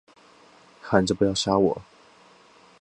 [0.81, 1.79] 喊着不要杀我